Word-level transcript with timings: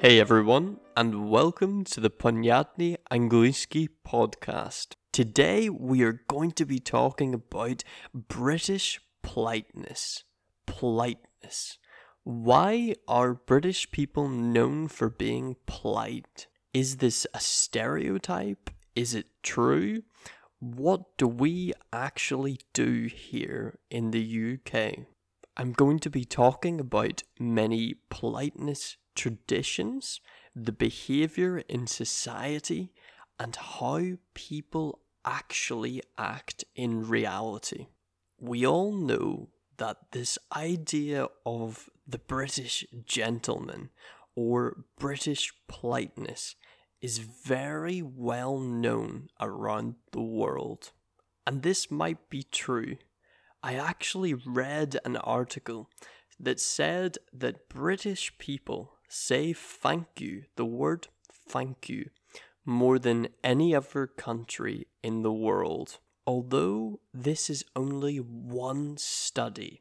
Hey 0.00 0.20
everyone, 0.20 0.78
and 0.96 1.28
welcome 1.28 1.82
to 1.86 1.98
the 1.98 2.08
Ponyatny 2.08 2.98
Angliski 3.10 3.88
podcast. 4.06 4.94
Today 5.10 5.68
we 5.68 6.04
are 6.04 6.22
going 6.28 6.52
to 6.52 6.64
be 6.64 6.78
talking 6.78 7.34
about 7.34 7.82
British 8.14 9.00
politeness. 9.22 10.22
Politeness. 10.66 11.78
Why 12.22 12.94
are 13.08 13.34
British 13.34 13.90
people 13.90 14.28
known 14.28 14.86
for 14.86 15.10
being 15.10 15.56
polite? 15.66 16.46
Is 16.72 16.98
this 16.98 17.26
a 17.34 17.40
stereotype? 17.40 18.70
Is 18.94 19.14
it 19.14 19.26
true? 19.42 20.02
What 20.60 21.16
do 21.16 21.26
we 21.26 21.72
actually 21.92 22.60
do 22.72 23.08
here 23.12 23.80
in 23.90 24.12
the 24.12 24.54
UK? 24.54 25.06
I'm 25.56 25.72
going 25.72 25.98
to 25.98 26.08
be 26.08 26.24
talking 26.24 26.78
about 26.78 27.24
many 27.40 27.96
politeness 28.10 28.96
traditions, 29.18 30.20
the 30.54 30.72
behavior 30.72 31.58
in 31.58 31.86
society, 31.88 32.92
and 33.38 33.56
how 33.56 34.00
people 34.32 35.00
actually 35.24 36.00
act 36.16 36.64
in 36.76 37.08
reality. 37.08 37.88
We 38.40 38.64
all 38.64 38.92
know 38.92 39.48
that 39.78 40.12
this 40.12 40.38
idea 40.54 41.26
of 41.44 41.90
the 42.06 42.18
British 42.18 42.86
gentleman 43.04 43.90
or 44.36 44.84
British 44.98 45.52
politeness 45.66 46.54
is 47.00 47.18
very 47.18 48.00
well 48.00 48.58
known 48.58 49.28
around 49.40 49.96
the 50.12 50.22
world. 50.22 50.92
And 51.44 51.62
this 51.62 51.90
might 51.90 52.30
be 52.30 52.44
true. 52.44 52.96
I 53.62 53.74
actually 53.74 54.34
read 54.34 54.98
an 55.04 55.16
article 55.16 55.90
that 56.38 56.60
said 56.60 57.18
that 57.32 57.68
British 57.68 58.36
people 58.38 58.97
say 59.08 59.52
thank 59.52 60.20
you, 60.20 60.44
the 60.56 60.64
word 60.64 61.08
thank 61.32 61.88
you, 61.88 62.10
more 62.64 62.98
than 62.98 63.28
any 63.42 63.74
other 63.74 64.06
country 64.06 64.86
in 65.02 65.22
the 65.22 65.32
world. 65.32 65.98
Although 66.26 67.00
this 67.14 67.48
is 67.48 67.64
only 67.74 68.18
one 68.18 68.98
study, 68.98 69.80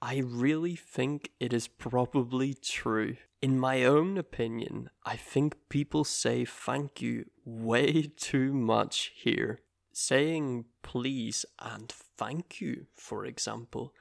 I 0.00 0.18
really 0.18 0.76
think 0.76 1.30
it 1.40 1.52
is 1.52 1.66
probably 1.66 2.54
true. 2.54 3.16
In 3.40 3.58
my 3.58 3.84
own 3.84 4.16
opinion, 4.16 4.90
I 5.04 5.16
think 5.16 5.56
people 5.68 6.04
say 6.04 6.44
thank 6.44 7.02
you 7.02 7.26
way 7.44 8.02
too 8.16 8.52
much 8.52 9.12
here. 9.14 9.60
Saying 9.92 10.66
please 10.82 11.44
and 11.60 11.88
thank 11.90 12.60
you, 12.60 12.86
for 12.94 13.26
example, 13.26 13.92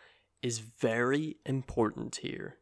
is 0.41 0.59
very 0.59 1.37
important 1.45 2.17
here. 2.17 2.57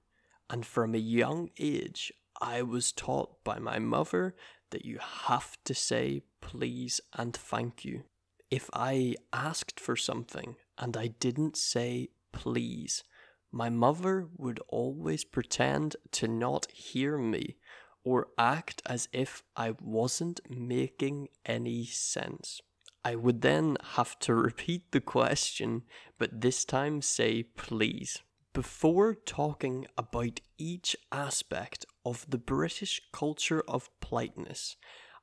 And 0.50 0.66
from 0.66 0.96
a 0.96 1.00
young 1.00 1.50
age, 1.60 2.12
I 2.42 2.62
was 2.62 2.92
taught 2.92 3.44
by 3.44 3.60
my 3.60 3.80
mother 3.80 4.36
that 4.72 4.86
you 4.86 5.00
have 5.00 5.58
to 5.66 5.74
say 5.74 6.24
please 6.42 7.02
and 7.14 7.36
thank 7.36 7.84
you. 7.84 8.04
If 8.50 8.70
I 8.74 9.16
asked 9.32 9.80
for 9.80 9.96
something 9.96 10.56
and 10.78 10.98
I 10.98 11.08
didn't 11.08 11.58
say 11.58 12.10
please, 12.32 13.04
my 13.52 13.70
mother 13.70 14.28
would 14.38 14.60
always 14.68 15.24
pretend 15.24 15.96
to 16.12 16.28
not 16.28 16.72
hear 16.72 17.18
me 17.18 17.58
or 18.04 18.28
act 18.38 18.82
as 18.86 19.08
if 19.12 19.44
I 19.56 19.76
wasn't 19.82 20.40
making 20.50 21.28
any 21.46 21.86
sense. 21.86 22.62
I 23.04 23.16
would 23.16 23.42
then 23.42 23.78
have 23.96 24.18
to 24.20 24.34
repeat 24.34 24.92
the 24.92 25.02
question, 25.02 25.84
but 26.18 26.42
this 26.42 26.66
time 26.66 27.02
say 27.02 27.44
please. 27.44 28.20
Before 28.60 29.16
talking 29.16 29.88
about 29.98 30.42
each 30.58 30.94
aspect 31.14 31.86
of 32.04 32.26
the 32.30 32.38
British 32.38 33.02
culture 33.14 33.64
of 33.70 33.90
politeness, 34.02 34.76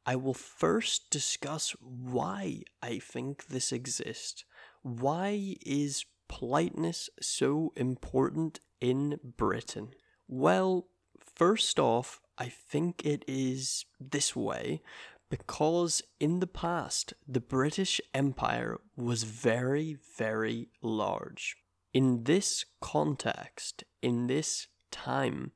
I 0.06 0.16
will 0.16 0.32
first 0.32 1.10
discuss 1.10 1.72
why 1.82 2.62
I 2.80 2.98
think 2.98 3.48
this 3.48 3.72
exists. 3.72 4.46
Why 4.80 5.56
is 5.66 6.06
politeness 6.28 7.10
so 7.20 7.74
important 7.76 8.60
in 8.80 9.20
Britain? 9.22 9.90
Well, 10.26 10.86
first 11.20 11.78
off, 11.78 12.22
I 12.38 12.48
think 12.48 13.04
it 13.04 13.22
is 13.28 13.84
this 14.00 14.34
way 14.34 14.80
because 15.28 16.00
in 16.18 16.40
the 16.40 16.46
past 16.46 17.12
the 17.28 17.40
British 17.40 18.00
Empire 18.14 18.80
was 18.96 19.24
very, 19.24 19.98
very 20.16 20.70
large 20.80 21.58
in 21.96 22.24
this 22.24 22.66
context, 22.82 23.82
in 24.02 24.26
this 24.26 24.66
time, 24.90 25.52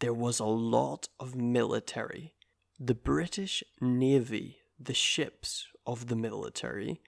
there 0.00 0.14
was 0.14 0.40
a 0.40 0.46
lot 0.46 1.06
of 1.20 1.36
military. 1.36 2.32
The 2.80 2.94
British 2.94 3.62
Navy, 3.78 4.56
the 4.80 4.94
ships 4.94 5.66
of 5.86 6.06
the 6.06 6.16
military, 6.16 7.02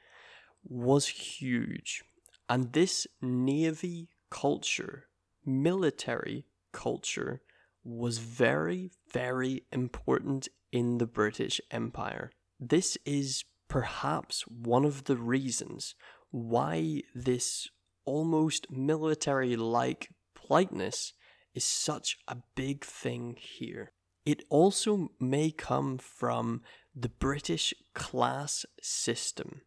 was 0.62 1.06
huge. 1.06 2.04
And 2.46 2.74
this 2.74 3.06
Navy 3.22 4.10
culture, 4.28 5.06
military 5.46 6.44
culture, 6.70 7.40
was 7.84 8.18
very, 8.18 8.90
very 9.10 9.64
important 9.72 10.48
in 10.72 10.98
the 10.98 11.06
British 11.06 11.58
Empire. 11.70 12.32
This 12.60 12.98
is 13.06 13.44
perhaps 13.66 14.42
one 14.46 14.84
of 14.84 15.04
the 15.04 15.16
reasons 15.16 15.94
why 16.30 17.00
this 17.14 17.70
almost 18.04 18.70
military 18.70 19.56
like 19.56 20.10
politeness 20.34 21.12
is 21.54 21.64
such 21.64 22.18
a 22.28 22.36
big 22.54 22.84
thing 22.84 23.36
here. 23.38 23.92
It 24.24 24.44
also 24.48 25.10
may 25.20 25.50
come 25.50 25.98
from 25.98 26.62
the 26.94 27.08
British 27.08 27.74
class 27.94 28.64
system. 28.80 29.60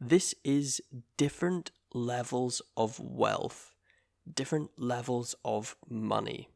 This 0.00 0.34
is 0.44 0.80
different 1.16 1.70
levels 1.94 2.60
of 2.76 2.98
wealth, 2.98 3.74
different 4.32 4.70
levels 4.76 5.34
of 5.44 5.76
money. 5.88 6.48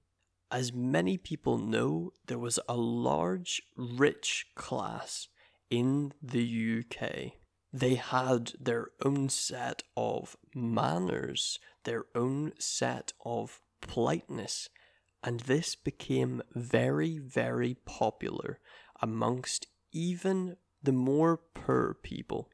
As 0.51 0.73
many 0.73 1.17
people 1.17 1.59
know, 1.59 2.11
there 2.27 2.39
was 2.39 2.59
a 2.69 2.77
large 2.77 3.63
rich 3.77 4.47
class 4.55 5.29
in 5.71 6.13
the 6.23 6.81
UK. 6.81 7.33
They 7.73 7.97
had 7.97 8.53
their 8.59 8.91
own 9.05 9.29
set 9.29 9.83
of 9.97 10.37
manners, 10.55 11.59
their 11.85 12.07
own 12.15 12.53
set 12.59 13.13
of 13.25 13.61
politeness, 13.81 14.69
and 15.23 15.41
this 15.41 15.75
became 15.75 16.43
very, 16.55 17.19
very 17.19 17.75
popular 17.85 18.61
amongst 19.03 19.67
even 19.93 20.57
the 20.83 20.93
more 20.93 21.37
poor 21.37 21.95
people. 21.95 22.51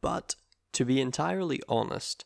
But 0.00 0.36
to 0.72 0.84
be 0.84 1.00
entirely 1.00 1.60
honest, 1.68 2.24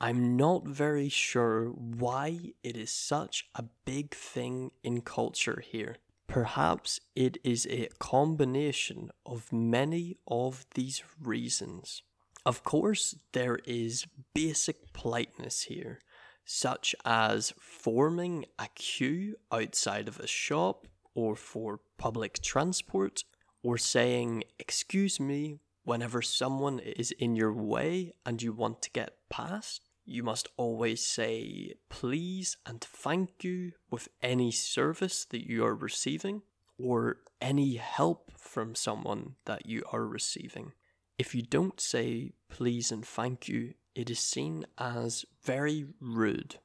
I'm 0.00 0.36
not 0.36 0.66
very 0.66 1.08
sure 1.08 1.66
why 1.70 2.52
it 2.62 2.76
is 2.76 2.90
such 2.90 3.48
a 3.54 3.64
big 3.84 4.14
thing 4.14 4.70
in 4.82 5.00
culture 5.00 5.60
here. 5.60 5.96
Perhaps 6.28 7.00
it 7.16 7.38
is 7.42 7.66
a 7.70 7.88
combination 7.98 9.10
of 9.24 9.50
many 9.50 10.18
of 10.26 10.66
these 10.74 11.02
reasons. 11.20 12.02
Of 12.44 12.62
course, 12.62 13.14
there 13.32 13.58
is 13.64 14.06
basic 14.34 14.92
politeness 14.92 15.62
here, 15.62 16.00
such 16.44 16.94
as 17.04 17.54
forming 17.58 18.44
a 18.58 18.68
queue 18.74 19.36
outside 19.50 20.06
of 20.06 20.20
a 20.20 20.26
shop 20.26 20.86
or 21.14 21.34
for 21.34 21.80
public 21.96 22.40
transport, 22.42 23.24
or 23.62 23.78
saying, 23.78 24.44
Excuse 24.58 25.18
me, 25.18 25.60
whenever 25.84 26.20
someone 26.20 26.78
is 26.78 27.10
in 27.12 27.36
your 27.36 27.52
way 27.52 28.12
and 28.26 28.42
you 28.42 28.52
want 28.52 28.82
to 28.82 28.90
get 28.90 29.16
past. 29.30 29.87
You 30.08 30.22
must 30.22 30.48
always 30.56 31.04
say 31.04 31.74
please 31.90 32.56
and 32.64 32.80
thank 32.80 33.44
you 33.44 33.72
with 33.90 34.08
any 34.22 34.50
service 34.50 35.26
that 35.26 35.46
you 35.46 35.66
are 35.66 35.74
receiving 35.74 36.40
or 36.78 37.18
any 37.42 37.76
help 37.76 38.32
from 38.38 38.74
someone 38.74 39.34
that 39.44 39.66
you 39.66 39.82
are 39.92 40.06
receiving. 40.06 40.72
If 41.18 41.34
you 41.34 41.42
don't 41.42 41.78
say 41.78 42.32
please 42.48 42.90
and 42.90 43.04
thank 43.04 43.48
you, 43.48 43.74
it 43.94 44.08
is 44.08 44.18
seen 44.18 44.64
as 44.78 45.26
very 45.44 45.84
rude. 46.00 46.56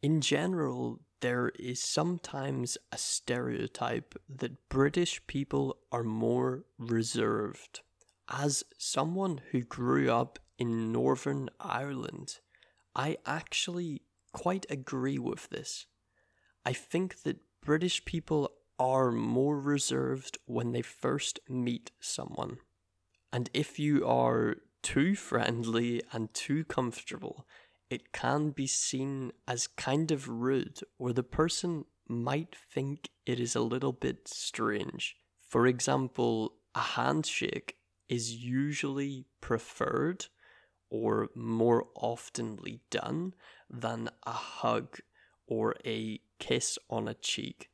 In 0.00 0.20
general, 0.20 1.00
there 1.22 1.48
is 1.58 1.82
sometimes 1.82 2.78
a 2.92 2.98
stereotype 2.98 4.14
that 4.28 4.68
British 4.68 5.26
people 5.26 5.78
are 5.90 6.04
more 6.04 6.66
reserved. 6.78 7.80
As 8.28 8.62
someone 8.78 9.40
who 9.50 9.62
grew 9.62 10.08
up 10.08 10.38
in 10.56 10.92
Northern 10.92 11.50
Ireland, 11.58 12.38
I 12.94 13.16
actually 13.26 14.02
quite 14.32 14.66
agree 14.70 15.18
with 15.18 15.48
this. 15.50 15.86
I 16.64 16.72
think 16.72 17.22
that 17.22 17.40
British 17.62 18.04
people 18.04 18.50
are 18.78 19.12
more 19.12 19.58
reserved 19.58 20.38
when 20.46 20.72
they 20.72 20.82
first 20.82 21.40
meet 21.48 21.90
someone. 22.00 22.58
And 23.32 23.48
if 23.54 23.78
you 23.78 24.06
are 24.06 24.56
too 24.82 25.14
friendly 25.14 26.02
and 26.12 26.32
too 26.34 26.64
comfortable, 26.64 27.46
it 27.88 28.12
can 28.12 28.50
be 28.50 28.66
seen 28.66 29.32
as 29.46 29.66
kind 29.66 30.10
of 30.10 30.28
rude, 30.28 30.80
or 30.98 31.12
the 31.12 31.22
person 31.22 31.84
might 32.08 32.54
think 32.54 33.10
it 33.26 33.38
is 33.38 33.54
a 33.54 33.60
little 33.60 33.92
bit 33.92 34.26
strange. 34.26 35.16
For 35.48 35.66
example, 35.66 36.54
a 36.74 36.80
handshake 36.80 37.76
is 38.08 38.34
usually 38.34 39.26
preferred 39.40 40.26
or 40.92 41.30
more 41.34 41.86
oftenly 41.96 42.80
done 42.90 43.32
than 43.70 44.10
a 44.24 44.30
hug 44.32 44.98
or 45.46 45.74
a 45.86 46.20
kiss 46.38 46.78
on 46.90 47.08
a 47.08 47.14
cheek. 47.14 47.70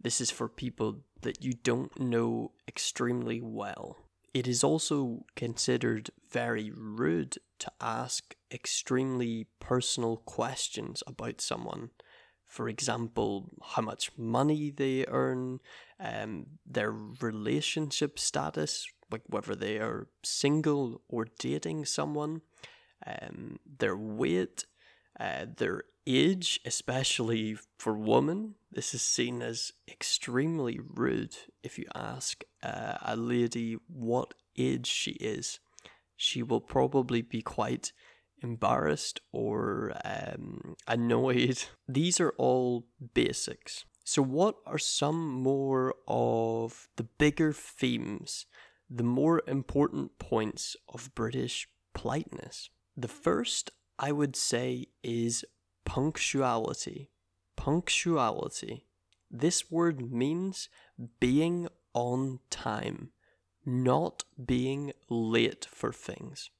This 0.00 0.22
is 0.22 0.30
for 0.30 0.48
people 0.48 1.02
that 1.20 1.44
you 1.44 1.52
don't 1.52 2.00
know 2.00 2.52
extremely 2.66 3.42
well. 3.42 3.98
It 4.32 4.48
is 4.48 4.64
also 4.64 5.26
considered 5.36 6.10
very 6.30 6.72
rude 6.74 7.36
to 7.58 7.70
ask 7.78 8.34
extremely 8.50 9.48
personal 9.60 10.16
questions 10.16 11.02
about 11.06 11.42
someone. 11.42 11.90
For 12.46 12.70
example, 12.70 13.50
how 13.62 13.82
much 13.82 14.10
money 14.16 14.70
they 14.70 15.04
earn, 15.06 15.60
um, 16.00 16.46
their 16.66 16.90
relationship 16.90 18.18
status, 18.18 18.86
like 19.12 19.22
whether 19.28 19.54
they 19.54 19.78
are 19.78 20.08
single 20.22 21.02
or 21.08 21.26
dating 21.38 21.84
someone, 21.84 22.42
um, 23.06 23.58
their 23.78 23.96
weight, 23.96 24.64
uh, 25.20 25.46
their 25.56 25.84
age, 26.06 26.60
especially 26.64 27.56
for 27.78 27.94
women. 27.94 28.54
This 28.70 28.94
is 28.94 29.02
seen 29.02 29.42
as 29.42 29.72
extremely 29.88 30.80
rude 30.82 31.36
if 31.62 31.78
you 31.78 31.86
ask 31.94 32.42
uh, 32.62 32.98
a 33.02 33.16
lady 33.16 33.76
what 33.86 34.34
age 34.56 34.86
she 34.86 35.12
is. 35.12 35.60
She 36.16 36.42
will 36.42 36.60
probably 36.60 37.22
be 37.22 37.42
quite 37.42 37.92
embarrassed 38.42 39.20
or 39.32 39.92
um, 40.04 40.76
annoyed. 40.86 41.64
These 41.88 42.20
are 42.20 42.34
all 42.38 42.86
basics. 43.14 43.84
So, 44.04 44.22
what 44.22 44.56
are 44.66 44.78
some 44.78 45.30
more 45.30 45.94
of 46.08 46.88
the 46.96 47.04
bigger 47.04 47.52
themes, 47.52 48.46
the 48.94 49.02
more 49.02 49.42
important 49.46 50.18
points 50.18 50.76
of 50.88 51.14
British 51.14 51.68
politeness? 51.94 52.70
The 52.96 53.08
first, 53.08 53.70
I 53.98 54.12
would 54.12 54.36
say, 54.36 54.88
is 55.02 55.44
punctuality. 55.84 57.10
Punctuality. 57.56 58.86
This 59.30 59.70
word 59.70 60.12
means 60.12 60.68
being 61.20 61.68
on 61.94 62.40
time, 62.50 63.12
not 63.64 64.24
being 64.44 64.92
late 65.08 65.66
for 65.70 65.92
things. 65.92 66.50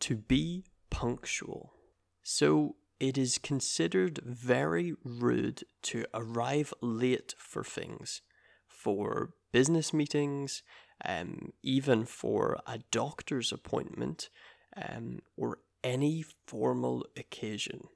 To 0.00 0.16
be 0.16 0.64
punctual. 0.90 1.74
So 2.22 2.76
it 2.98 3.18
is 3.18 3.38
considered 3.38 4.20
very 4.24 4.94
rude 5.04 5.64
to 5.82 6.06
arrive 6.14 6.72
late 6.80 7.34
for 7.36 7.62
things, 7.62 8.22
for 8.66 9.34
business 9.52 9.92
meetings, 9.92 10.62
um, 11.04 11.52
even 11.62 12.04
for 12.04 12.60
a 12.66 12.78
doctor's 12.90 13.52
appointment, 13.52 14.28
um, 14.76 15.20
or 15.36 15.58
any 15.82 16.24
formal 16.46 17.06
occasion. 17.16 17.88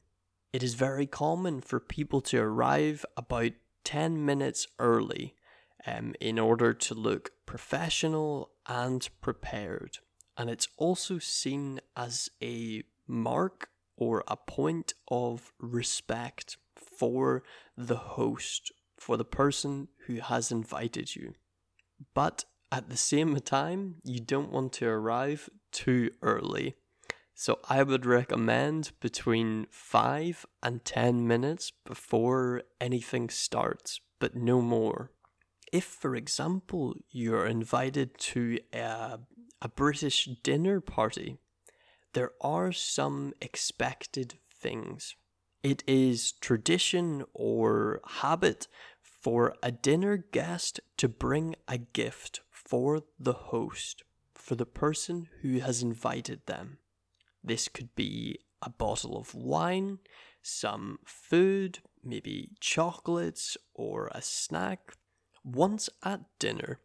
It 0.52 0.62
is 0.62 0.74
very 0.74 1.06
common 1.06 1.60
for 1.60 1.80
people 1.80 2.20
to 2.22 2.38
arrive 2.38 3.04
about 3.16 3.52
10 3.84 4.24
minutes 4.24 4.66
early 4.78 5.34
um, 5.86 6.14
in 6.20 6.38
order 6.38 6.72
to 6.72 6.94
look 6.94 7.30
professional 7.46 8.50
and 8.66 9.08
prepared. 9.20 9.98
And 10.36 10.50
it's 10.50 10.68
also 10.76 11.18
seen 11.18 11.80
as 11.96 12.28
a 12.42 12.82
mark 13.06 13.70
or 13.96 14.22
a 14.28 14.36
point 14.36 14.94
of 15.10 15.52
respect 15.58 16.56
for 16.76 17.42
the 17.76 17.96
host, 17.96 18.72
for 18.96 19.16
the 19.16 19.24
person 19.24 19.88
who 20.06 20.16
has 20.16 20.52
invited 20.52 21.16
you. 21.16 21.34
But 22.14 22.44
at 22.70 22.88
the 22.88 22.96
same 22.96 23.34
time, 23.40 23.96
you 24.04 24.20
don't 24.20 24.52
want 24.52 24.72
to 24.74 24.86
arrive 24.86 25.48
too 25.72 26.10
early 26.22 26.76
so 27.40 27.60
I 27.68 27.84
would 27.84 28.04
recommend 28.04 28.90
between 28.98 29.68
5 29.70 30.44
and 30.60 30.84
10 30.84 31.24
minutes 31.24 31.70
before 31.86 32.64
anything 32.80 33.28
starts, 33.28 34.00
but 34.18 34.34
no 34.34 34.60
more. 34.60 35.12
If, 35.72 35.84
for 35.84 36.16
example, 36.16 36.96
you're 37.12 37.46
invited 37.46 38.18
to 38.32 38.58
a, 38.72 39.20
a 39.62 39.68
British 39.68 40.28
dinner 40.42 40.80
party, 40.80 41.38
there 42.12 42.32
are 42.40 42.72
some 42.72 43.34
expected 43.40 44.40
things. 44.52 45.14
It 45.62 45.84
is 45.86 46.32
tradition 46.32 47.24
or 47.34 48.00
habit 48.04 48.66
for 49.00 49.54
a 49.62 49.70
dinner 49.70 50.16
guest 50.16 50.80
to 50.96 51.08
bring 51.08 51.54
a 51.68 51.78
gift 51.78 52.40
for 52.68 53.02
the 53.18 53.32
host, 53.32 54.02
for 54.34 54.54
the 54.54 54.66
person 54.66 55.28
who 55.40 55.58
has 55.58 55.82
invited 55.82 56.44
them. 56.44 56.76
This 57.42 57.66
could 57.66 57.94
be 57.94 58.40
a 58.60 58.68
bottle 58.68 59.16
of 59.16 59.34
wine, 59.34 60.00
some 60.42 60.98
food, 61.06 61.78
maybe 62.04 62.50
chocolates 62.60 63.56
or 63.74 64.10
a 64.12 64.20
snack. 64.20 64.92
Once 65.42 65.88
at 66.02 66.20
dinner, 66.38 66.78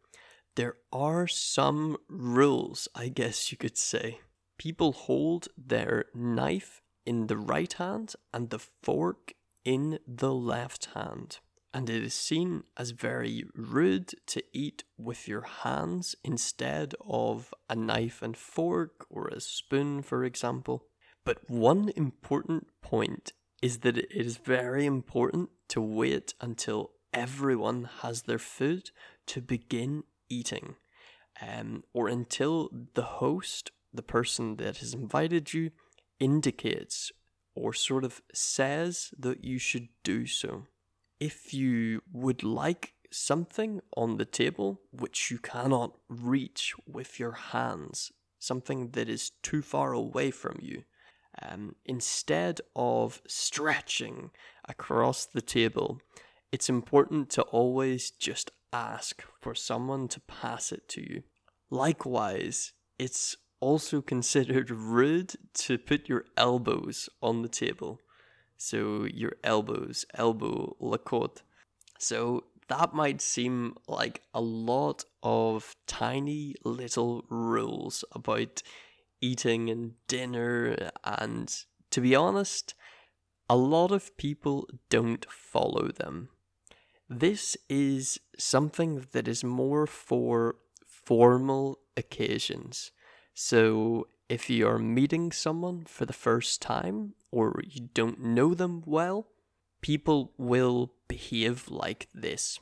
there 0.55 0.77
are 0.93 1.27
some 1.27 1.97
rules, 2.07 2.87
I 2.95 3.09
guess 3.09 3.51
you 3.51 3.57
could 3.57 3.77
say. 3.77 4.19
People 4.57 4.93
hold 4.93 5.49
their 5.57 6.05
knife 6.15 6.81
in 7.05 7.27
the 7.27 7.37
right 7.37 7.73
hand 7.73 8.13
and 8.33 8.49
the 8.49 8.59
fork 8.59 9.33
in 9.65 9.99
the 10.07 10.33
left 10.33 10.89
hand 10.93 11.39
and 11.73 11.89
it 11.89 12.03
is 12.03 12.13
seen 12.13 12.63
as 12.77 12.91
very 12.91 13.45
rude 13.55 14.13
to 14.27 14.43
eat 14.53 14.83
with 14.97 15.27
your 15.27 15.41
hands 15.41 16.15
instead 16.23 16.93
of 17.01 17.53
a 17.69 17.75
knife 17.75 18.21
and 18.21 18.37
fork 18.37 19.05
or 19.09 19.27
a 19.27 19.41
spoon, 19.41 20.01
for 20.03 20.23
example. 20.23 20.85
But 21.25 21.49
one 21.49 21.89
important 21.95 22.67
point 22.81 23.33
is 23.61 23.79
that 23.79 23.97
it 23.97 24.11
is 24.11 24.37
very 24.37 24.85
important 24.85 25.49
to 25.69 25.81
wait 25.81 26.33
until 26.39 26.91
everyone 27.13 27.89
has 28.01 28.23
their 28.23 28.39
food 28.39 28.91
to 29.27 29.41
begin 29.41 30.03
eating, 30.29 30.75
um, 31.41 31.83
or 31.93 32.07
until 32.07 32.69
the 32.93 33.03
host, 33.03 33.71
the 33.93 34.03
person 34.03 34.57
that 34.57 34.77
has 34.77 34.93
invited 34.93 35.53
you, 35.53 35.71
indicates 36.19 37.11
or 37.55 37.73
sort 37.73 38.03
of 38.03 38.21
says 38.33 39.11
that 39.17 39.43
you 39.43 39.57
should 39.57 39.87
do 40.03 40.25
so 40.25 40.65
if 41.23 41.53
you 41.53 42.01
would 42.11 42.43
like 42.43 42.95
something 43.09 43.79
on 43.95 44.17
the 44.17 44.25
table 44.25 44.81
which 44.91 45.31
you 45.31 45.37
cannot 45.37 45.95
reach 46.09 46.73
with 46.85 47.17
your 47.17 47.31
hands, 47.31 48.11
something 48.39 48.89
that 48.89 49.07
is 49.07 49.31
too 49.41 49.61
far 49.61 49.93
away 49.93 50.31
from 50.31 50.59
you, 50.61 50.83
um, 51.41 51.75
instead 51.85 52.59
of 52.75 53.21
stretching 53.25 54.31
across 54.67 55.25
the 55.25 55.41
table, 55.41 56.01
it's 56.51 56.67
important 56.67 57.29
to 57.29 57.41
always 57.43 58.11
just 58.11 58.51
ask 58.73 59.23
for 59.39 59.55
someone 59.55 60.09
to 60.09 60.19
pass 60.19 60.73
it 60.73 60.89
to 60.89 61.01
you. 61.01 61.23
Likewise, 61.69 62.73
it's 62.99 63.37
also 63.61 64.01
considered 64.01 64.69
rude 64.69 65.35
to 65.53 65.77
put 65.77 66.09
your 66.09 66.25
elbows 66.35 67.07
on 67.21 67.43
the 67.43 67.47
table. 67.47 68.01
So 68.63 69.03
your 69.03 69.33
elbows, 69.43 70.05
elbow, 70.13 70.77
lakot. 70.79 71.41
So 71.99 72.45
that 72.69 72.93
might 72.93 73.19
seem 73.19 73.75
like 73.89 74.21
a 74.33 74.39
lot 74.39 75.03
of 75.21 75.75
tiny 75.85 76.55
little 76.63 77.25
rules 77.29 78.05
about 78.13 78.63
eating 79.19 79.69
and 79.69 79.95
dinner, 80.07 80.91
and 81.03 81.53
to 81.91 81.99
be 81.99 82.15
honest, 82.15 82.73
a 83.49 83.57
lot 83.57 83.91
of 83.91 84.15
people 84.15 84.69
don't 84.89 85.25
follow 85.29 85.89
them. 85.89 86.29
This 87.09 87.57
is 87.67 88.17
something 88.39 89.07
that 89.11 89.27
is 89.27 89.43
more 89.43 89.85
for 89.85 90.55
formal 90.85 91.79
occasions. 91.97 92.91
So 93.33 94.07
if 94.33 94.49
you 94.49 94.67
are 94.67 94.79
meeting 94.79 95.31
someone 95.31 95.85
for 95.85 96.07
the 96.07 96.19
first 96.27 96.59
time 96.59 97.13
or 97.31 97.61
you 97.69 97.89
don't 97.93 98.19
know 98.19 98.55
them 98.55 98.81
well, 98.83 99.27
people 99.79 100.33
will 100.39 100.91
behave 101.07 101.69
like 101.69 102.07
this. 102.15 102.59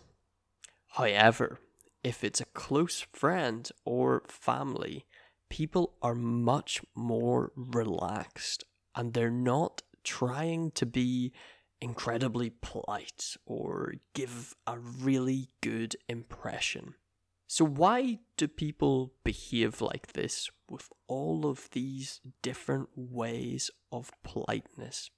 However, 0.98 1.60
if 2.04 2.26
it's 2.26 2.42
a 2.42 2.52
close 2.54 3.06
friend 3.14 3.72
or 3.86 4.24
family, 4.28 5.06
people 5.50 5.94
are 6.02 6.14
much 6.14 6.82
more 6.94 7.54
relaxed 7.56 8.66
and 8.94 9.14
they're 9.14 9.32
not 9.32 9.82
trying 10.04 10.72
to 10.72 10.86
be 10.86 11.32
incredibly 11.80 12.50
polite 12.50 13.38
or 13.46 13.94
give 14.14 14.56
a 14.68 14.78
really 14.78 15.48
good 15.62 15.96
impression. 16.10 16.96
So, 17.48 17.66
why 17.66 18.20
do 18.36 18.48
people 18.50 19.14
behave 19.24 19.80
like 19.82 20.14
this 20.14 20.50
with 20.72 20.90
all 21.08 21.46
of 21.46 21.70
these 21.72 22.22
different 22.42 22.90
ways 22.96 23.70
of 23.92 24.12
politeness? 24.24 25.12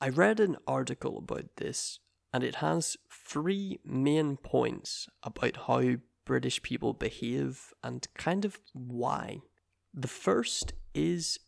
I 0.00 0.10
read 0.10 0.38
an 0.38 0.56
article 0.66 1.18
about 1.18 1.56
this 1.56 1.98
and 2.32 2.44
it 2.44 2.56
has 2.56 2.96
three 3.10 3.80
main 3.84 4.36
points 4.36 5.08
about 5.22 5.56
how 5.66 5.96
British 6.24 6.62
people 6.62 6.92
behave 6.92 7.72
and 7.82 8.06
kind 8.14 8.44
of 8.44 8.58
why. 8.72 9.40
The 9.92 10.08
first 10.08 10.72
is 10.94 11.38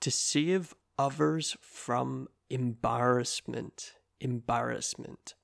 to 0.00 0.10
save 0.10 0.74
others 0.98 1.56
from 1.60 2.28
embarrassment. 2.50 3.92
Embarrassment. 4.20 5.34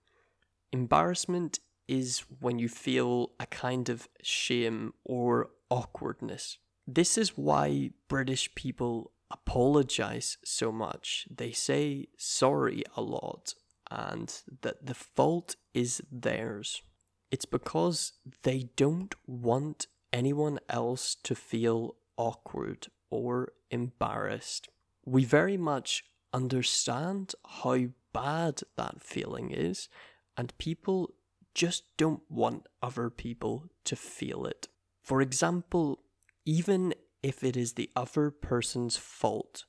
Embarrassment 0.72 1.58
is 1.88 2.20
when 2.40 2.58
you 2.58 2.68
feel 2.68 3.32
a 3.40 3.46
kind 3.46 3.88
of 3.88 4.08
shame 4.22 4.94
or 5.04 5.50
awkwardness. 5.70 6.58
This 6.86 7.16
is 7.16 7.36
why 7.36 7.90
British 8.08 8.54
people 8.54 9.12
apologize 9.30 10.38
so 10.44 10.72
much. 10.72 11.26
They 11.34 11.52
say 11.52 12.08
sorry 12.16 12.82
a 12.96 13.02
lot 13.02 13.54
and 13.90 14.34
that 14.62 14.86
the 14.86 14.94
fault 14.94 15.56
is 15.74 16.02
theirs. 16.10 16.82
It's 17.30 17.44
because 17.44 18.12
they 18.42 18.70
don't 18.76 19.14
want 19.26 19.86
anyone 20.12 20.58
else 20.68 21.14
to 21.22 21.34
feel 21.34 21.96
awkward 22.16 22.88
or 23.10 23.52
embarrassed. 23.70 24.68
We 25.04 25.24
very 25.24 25.56
much 25.56 26.04
understand 26.32 27.34
how 27.46 27.88
bad 28.12 28.60
that 28.76 29.02
feeling 29.02 29.50
is, 29.50 29.88
and 30.36 30.56
people 30.58 31.14
just 31.54 31.84
don't 31.96 32.22
want 32.30 32.66
other 32.82 33.10
people 33.10 33.64
to 33.84 33.96
feel 33.96 34.46
it. 34.46 34.68
For 35.02 35.20
example, 35.20 36.00
even 36.44 36.94
if 37.22 37.44
it 37.44 37.56
is 37.56 37.74
the 37.74 37.90
other 37.94 38.30
person's 38.30 38.96
fault, 38.96 39.64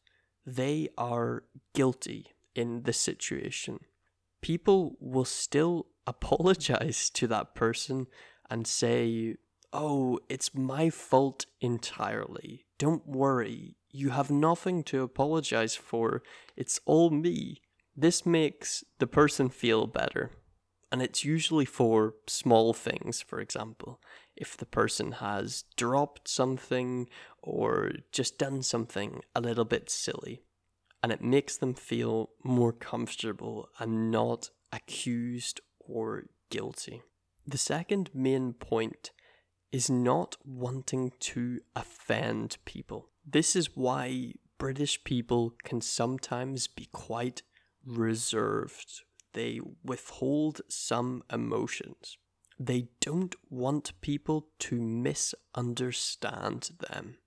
they 0.46 0.90
are 0.98 1.44
guilty 1.74 2.32
in 2.56 2.84
the 2.84 2.94
situation. 2.94 3.80
People 4.42 4.98
will 5.00 5.26
still 5.26 5.88
apologize 6.08 7.10
to 7.12 7.28
that 7.28 7.56
person 7.56 8.08
and 8.50 8.68
say, 8.68 9.36
Oh, 9.72 10.20
it's 10.30 10.54
my 10.54 10.90
fault 10.92 11.46
entirely. 11.62 12.66
Don't 12.78 13.08
worry, 13.08 13.78
you 13.90 14.10
have 14.10 14.30
nothing 14.30 14.84
to 14.84 15.02
apologize 15.02 15.76
for. 15.76 16.22
It's 16.56 16.80
all 16.86 17.10
me. 17.10 17.62
This 17.96 18.26
makes 18.26 18.84
the 19.00 19.08
person 19.08 19.50
feel 19.50 19.88
better. 19.88 20.32
And 20.94 21.02
it's 21.02 21.26
usually 21.26 21.66
for 21.66 22.14
small 22.28 22.72
things, 22.72 23.20
for 23.20 23.40
example. 23.40 24.00
If 24.36 24.56
the 24.56 24.68
person 24.68 25.14
has 25.14 25.64
dropped 25.76 26.28
something 26.28 27.10
or 27.42 27.94
just 28.12 28.38
done 28.38 28.62
something 28.62 29.22
a 29.34 29.42
little 29.42 29.66
bit 29.66 29.90
silly. 29.90 30.44
And 31.02 31.12
it 31.12 31.20
makes 31.20 31.58
them 31.58 31.74
feel 31.74 32.30
more 32.44 32.72
comfortable 32.72 33.70
and 33.80 34.12
not 34.12 34.52
accused 34.72 35.62
or 35.80 36.26
guilty. 36.52 37.02
The 37.48 37.58
second 37.58 38.12
main 38.14 38.54
point 38.54 39.10
is 39.72 39.90
not 39.90 40.38
wanting 40.46 41.14
to 41.22 41.62
offend 41.76 42.58
people. 42.66 43.10
This 43.26 43.56
is 43.56 43.76
why 43.76 44.34
British 44.60 45.04
people 45.04 45.56
can 45.64 45.82
sometimes 45.82 46.68
be 46.68 46.88
quite 46.92 47.42
reserved. 47.84 49.02
They 49.34 49.60
withhold 49.84 50.62
some 50.70 51.24
emotions. 51.32 52.18
They 52.60 52.88
don't 53.02 53.36
want 53.50 54.00
people 54.02 54.48
to 54.60 54.80
misunderstand 54.80 56.72
them 56.90 57.18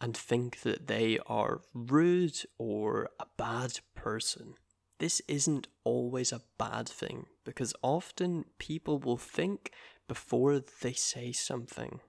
and 0.00 0.16
think 0.16 0.62
that 0.62 0.86
they 0.86 1.18
are 1.26 1.60
rude 1.74 2.38
or 2.56 3.10
a 3.18 3.26
bad 3.36 3.80
person. 3.94 4.54
This 4.98 5.20
isn't 5.28 5.66
always 5.84 6.32
a 6.32 6.42
bad 6.58 6.88
thing 6.88 7.26
because 7.44 7.74
often 7.82 8.44
people 8.58 8.98
will 8.98 9.16
think 9.16 9.72
before 10.08 10.62
they 10.82 10.92
say 10.92 11.32
something. 11.32 12.00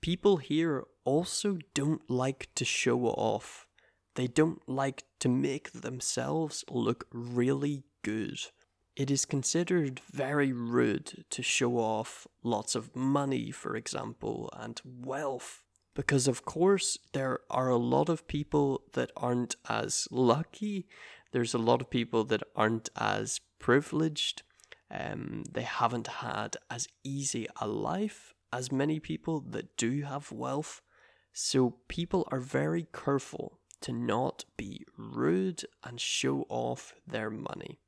People 0.00 0.38
here 0.38 0.84
also 1.04 1.58
don't 1.74 2.08
like 2.08 2.48
to 2.54 2.64
show 2.64 3.06
off. 3.06 3.66
They 4.14 4.26
don't 4.26 4.66
like 4.68 5.04
to 5.20 5.28
make 5.28 5.72
themselves 5.72 6.64
look 6.70 7.06
really 7.12 7.84
good. 8.02 8.40
It 8.96 9.10
is 9.10 9.24
considered 9.24 10.00
very 10.12 10.52
rude 10.52 11.24
to 11.30 11.42
show 11.42 11.78
off 11.78 12.26
lots 12.42 12.74
of 12.74 12.94
money, 12.94 13.50
for 13.50 13.76
example, 13.76 14.50
and 14.52 14.80
wealth. 14.84 15.62
Because, 15.94 16.28
of 16.28 16.44
course, 16.44 16.98
there 17.12 17.40
are 17.50 17.68
a 17.68 17.76
lot 17.76 18.08
of 18.08 18.26
people 18.26 18.82
that 18.92 19.10
aren't 19.16 19.56
as 19.68 20.06
lucky. 20.10 20.86
There's 21.32 21.54
a 21.54 21.58
lot 21.58 21.80
of 21.80 21.90
people 21.90 22.24
that 22.24 22.42
aren't 22.54 22.90
as 22.96 23.40
privileged. 23.58 24.42
Um, 24.90 25.44
they 25.50 25.62
haven't 25.62 26.08
had 26.08 26.56
as 26.68 26.88
easy 27.04 27.46
a 27.60 27.68
life 27.68 28.34
as 28.52 28.72
many 28.72 28.98
people 28.98 29.40
that 29.40 29.76
do 29.76 30.02
have 30.02 30.32
wealth. 30.32 30.82
So 31.32 31.76
people 31.88 32.26
are 32.32 32.40
very 32.40 32.86
careful 32.92 33.60
to 33.82 33.92
not 33.92 34.44
be 34.56 34.84
rude 34.96 35.62
and 35.84 36.00
show 36.00 36.44
off 36.48 36.92
their 37.06 37.30
money. 37.30 37.78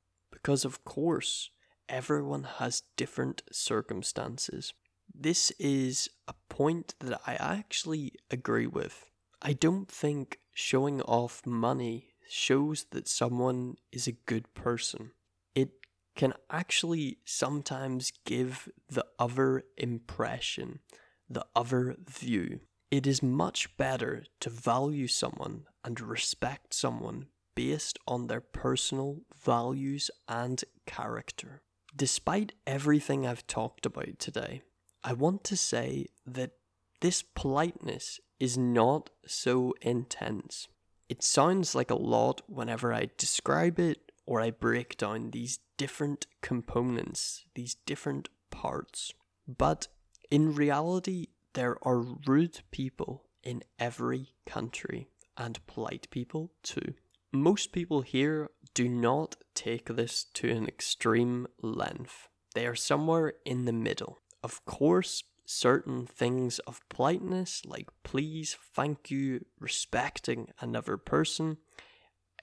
Because, 0.43 0.65
of 0.65 0.85
course, 0.85 1.51
everyone 1.89 2.45
has 2.59 2.83
different 2.97 3.43
circumstances. 3.53 4.75
This 5.15 5.53
is 5.59 6.09
a 6.27 6.35
point 6.49 6.95
that 7.01 7.21
I 7.27 7.35
actually 7.35 8.15
agree 8.31 8.67
with. 8.67 9.11
I 9.41 9.53
don't 9.53 9.89
think 9.89 10.39
showing 10.53 11.01
off 11.03 11.47
money 11.47 12.15
shows 12.29 12.87
that 12.91 13.09
someone 13.09 13.77
is 13.93 14.07
a 14.07 14.13
good 14.13 14.53
person. 14.55 15.13
It 15.55 15.71
can 16.17 16.35
actually 16.51 17.19
sometimes 17.25 18.13
give 18.25 18.69
the 18.89 19.07
other 19.19 19.65
impression, 19.77 20.81
the 21.29 21.47
other 21.55 21.97
view. 22.09 22.61
It 22.91 23.07
is 23.07 23.23
much 23.23 23.77
better 23.77 24.25
to 24.41 24.51
value 24.51 25.07
someone 25.07 25.65
and 25.85 26.01
respect 26.01 26.75
someone 26.75 27.27
based 27.55 27.99
on 28.07 28.27
their 28.27 28.41
personal 28.41 29.21
values 29.45 30.11
and 30.29 30.63
character. 30.87 31.63
Despite 31.95 32.53
everything 32.67 33.27
I've 33.27 33.47
talked 33.47 33.87
about 33.87 34.19
today, 34.19 34.63
I 35.05 35.13
want 35.13 35.45
to 35.45 35.57
say 35.57 36.07
that 36.27 36.53
this 37.01 37.23
politeness 37.23 38.21
is 38.39 38.57
not 38.57 39.11
so 39.27 39.75
intense. 39.83 40.69
It 41.09 41.23
sounds 41.23 41.75
like 41.75 41.91
a 41.91 41.97
lot 41.97 42.43
whenever 42.47 42.95
I 42.95 43.11
describe 43.19 43.79
it 43.79 44.13
or 44.25 44.41
I 44.41 44.51
break 44.51 44.97
down 44.97 45.31
these 45.31 45.59
different 45.77 46.27
components, 46.41 47.45
these 47.55 47.75
different 47.87 48.29
parts. 48.51 49.13
But 49.47 49.89
in 50.31 50.55
reality, 50.55 51.27
there 51.55 51.77
are 51.83 51.99
rude 51.99 52.61
people 52.71 53.25
in 53.43 53.63
every 53.79 54.35
country 54.47 55.09
and 55.37 55.65
polite 55.67 56.09
people 56.11 56.53
too. 56.63 56.95
Most 57.35 57.73
people 57.73 58.03
here 58.03 58.51
do 58.75 58.91
not 58.91 59.37
take 59.55 59.87
this 59.87 60.25
to 60.35 60.51
an 60.51 60.69
extreme 60.69 61.47
length. 61.63 62.29
They 62.55 62.67
are 62.67 62.75
somewhere 62.75 63.33
in 63.47 63.65
the 63.65 63.73
middle. 63.73 64.19
Of 64.43 64.63
course, 64.67 65.25
certain 65.47 66.07
things 66.07 66.59
of 66.61 66.87
politeness, 66.91 67.63
like 67.65 67.89
please, 68.03 68.59
thank 68.75 69.11
you, 69.11 69.47
respecting 69.59 70.49
another 70.61 70.99
person, 70.99 71.57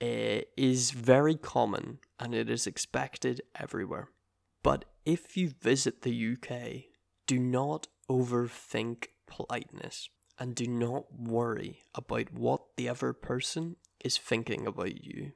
uh, 0.02 0.42
is 0.58 0.90
very 0.90 1.36
common 1.36 2.00
and 2.20 2.34
it 2.34 2.50
is 2.50 2.66
expected 2.66 3.42
everywhere. 3.60 4.10
But 4.64 4.86
if 5.06 5.38
you 5.38 5.52
visit 5.62 6.02
the 6.02 6.34
UK, 6.34 6.86
do 7.28 7.38
not 7.38 7.88
overthink 8.10 9.10
politeness 9.28 10.10
and 10.40 10.56
do 10.56 10.66
not 10.66 11.14
worry 11.14 11.84
about 11.94 12.34
what 12.34 12.62
the 12.76 12.90
other 12.90 13.14
person 13.14 13.76
is 14.04 14.18
thinking 14.18 14.66
about 14.66 15.04
you. 15.04 15.34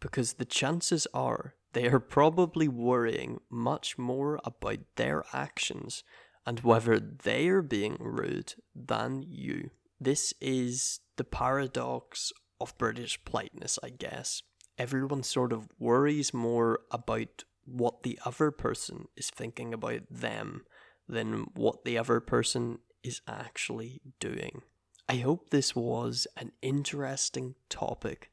Because 0.00 0.34
the 0.34 0.44
chances 0.44 1.06
are 1.14 1.54
they 1.72 1.88
are 1.88 2.00
probably 2.00 2.68
worrying 2.68 3.40
much 3.50 3.98
more 3.98 4.40
about 4.44 4.78
their 4.96 5.24
actions 5.32 6.04
and 6.46 6.60
whether 6.60 6.98
they 6.98 7.48
are 7.48 7.60
being 7.60 7.96
rude 8.00 8.54
than 8.74 9.22
you. 9.28 9.70
This 10.00 10.32
is 10.40 11.00
the 11.16 11.24
paradox 11.24 12.32
of 12.60 12.78
British 12.78 13.22
politeness, 13.24 13.78
I 13.82 13.90
guess. 13.90 14.42
Everyone 14.78 15.22
sort 15.22 15.52
of 15.52 15.68
worries 15.78 16.32
more 16.32 16.80
about 16.90 17.44
what 17.64 18.02
the 18.02 18.18
other 18.24 18.50
person 18.50 19.08
is 19.16 19.28
thinking 19.28 19.74
about 19.74 20.02
them 20.10 20.64
than 21.08 21.46
what 21.54 21.84
the 21.84 21.98
other 21.98 22.20
person 22.20 22.78
is 23.02 23.20
actually 23.26 24.00
doing. 24.20 24.62
I 25.08 25.16
hope 25.16 25.50
this 25.50 25.76
was 25.76 26.26
an 26.36 26.52
interesting 26.62 27.54
topic 27.68 28.30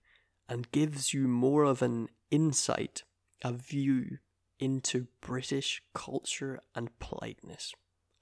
and 0.49 0.71
gives 0.71 1.13
you 1.13 1.27
more 1.27 1.63
of 1.63 1.81
an 1.81 2.09
insight, 2.31 3.03
a 3.43 3.53
view 3.53 4.17
into 4.59 5.07
British 5.21 5.83
culture 5.93 6.59
and 6.73 6.97
politeness. 6.97 7.73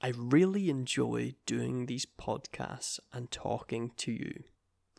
I 0.02 0.12
really 0.16 0.70
enjoy 0.70 1.36
doing 1.46 1.86
these 1.86 2.06
podcasts 2.06 3.00
and 3.14 3.32
talking 3.32 3.92
to 3.98 4.12
you, 4.12 4.44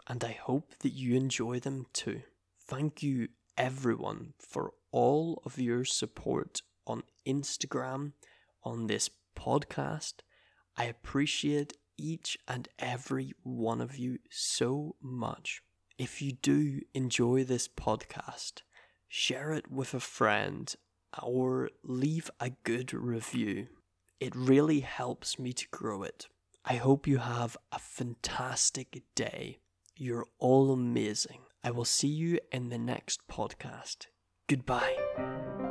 and 0.06 0.24
I 0.24 0.32
hope 0.32 0.78
that 0.78 0.92
you 0.92 1.16
enjoy 1.16 1.60
them 1.60 1.86
too. 1.92 2.22
Thank 2.58 3.02
you, 3.02 3.28
everyone, 3.58 4.34
for 4.38 4.72
all 4.92 5.42
of 5.44 5.58
your 5.58 5.84
support 5.84 6.62
on 6.86 7.02
Instagram, 7.26 8.12
on 8.62 8.86
this 8.86 9.10
podcast. 9.36 10.14
I 10.76 10.84
appreciate 10.84 11.74
each 12.02 12.36
and 12.48 12.68
every 12.78 13.32
one 13.42 13.80
of 13.80 13.96
you 13.96 14.18
so 14.28 14.96
much. 15.00 15.62
If 15.98 16.20
you 16.20 16.32
do 16.32 16.80
enjoy 16.94 17.44
this 17.44 17.68
podcast, 17.68 18.62
share 19.08 19.52
it 19.52 19.70
with 19.70 19.94
a 19.94 20.00
friend 20.00 20.74
or 21.22 21.70
leave 21.84 22.30
a 22.40 22.50
good 22.64 22.92
review. 22.92 23.68
It 24.18 24.34
really 24.34 24.80
helps 24.80 25.38
me 25.38 25.52
to 25.52 25.68
grow 25.70 26.02
it. 26.02 26.26
I 26.64 26.74
hope 26.74 27.06
you 27.06 27.18
have 27.18 27.56
a 27.70 27.78
fantastic 27.78 29.02
day. 29.14 29.58
You're 29.96 30.26
all 30.38 30.72
amazing. 30.72 31.40
I 31.62 31.70
will 31.70 31.84
see 31.84 32.08
you 32.08 32.38
in 32.50 32.70
the 32.70 32.78
next 32.78 33.26
podcast. 33.28 34.06
Goodbye. 34.48 35.61